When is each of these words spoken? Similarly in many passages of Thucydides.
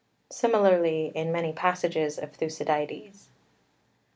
Similarly 0.31 1.11
in 1.13 1.31
many 1.31 1.53
passages 1.53 2.17
of 2.17 2.31
Thucydides. 2.33 3.29